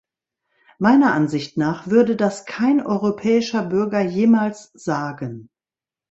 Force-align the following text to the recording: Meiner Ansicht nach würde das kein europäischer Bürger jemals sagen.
Meiner 0.79 1.13
Ansicht 1.13 1.57
nach 1.57 1.85
würde 1.85 2.15
das 2.15 2.47
kein 2.47 2.83
europäischer 2.83 3.63
Bürger 3.63 4.01
jemals 4.01 4.71
sagen. 4.73 5.51